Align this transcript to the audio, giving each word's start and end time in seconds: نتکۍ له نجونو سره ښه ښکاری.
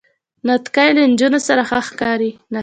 نتکۍ 0.47 0.89
له 0.97 1.03
نجونو 1.11 1.39
سره 1.47 1.61
ښه 1.69 1.79
ښکاری. 1.87 2.31